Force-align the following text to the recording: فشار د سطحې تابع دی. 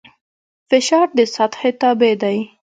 فشار 0.69 1.07
د 1.17 1.19
سطحې 1.35 1.71
تابع 1.81 2.13
دی. 2.21 2.37